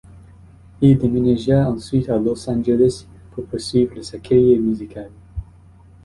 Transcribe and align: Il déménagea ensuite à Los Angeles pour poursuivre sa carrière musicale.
Il 0.81 0.97
déménagea 0.97 1.69
ensuite 1.69 2.09
à 2.09 2.17
Los 2.17 2.49
Angeles 2.49 3.05
pour 3.35 3.45
poursuivre 3.45 4.01
sa 4.01 4.17
carrière 4.17 4.59
musicale. 4.59 5.11